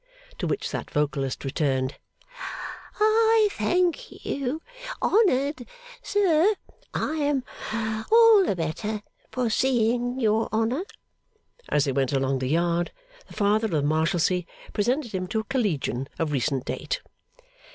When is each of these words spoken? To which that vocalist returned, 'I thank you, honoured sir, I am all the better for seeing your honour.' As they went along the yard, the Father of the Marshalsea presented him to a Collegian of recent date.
To 0.39 0.47
which 0.47 0.71
that 0.71 0.89
vocalist 0.89 1.45
returned, 1.45 1.99
'I 2.99 3.49
thank 3.51 4.25
you, 4.25 4.59
honoured 4.99 5.67
sir, 6.01 6.55
I 6.91 7.17
am 7.17 7.43
all 8.11 8.43
the 8.43 8.55
better 8.55 9.03
for 9.31 9.51
seeing 9.51 10.19
your 10.19 10.49
honour.' 10.51 10.85
As 11.69 11.85
they 11.85 11.91
went 11.91 12.13
along 12.13 12.39
the 12.39 12.49
yard, 12.49 12.91
the 13.27 13.35
Father 13.35 13.65
of 13.67 13.71
the 13.73 13.83
Marshalsea 13.83 14.45
presented 14.73 15.11
him 15.11 15.27
to 15.27 15.39
a 15.41 15.43
Collegian 15.43 16.09
of 16.17 16.31
recent 16.31 16.65
date. 16.65 17.01